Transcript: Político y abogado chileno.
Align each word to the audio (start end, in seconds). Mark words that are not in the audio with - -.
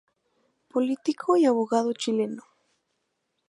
Político 0.67 1.37
y 1.37 1.45
abogado 1.45 1.93
chileno. 1.93 2.41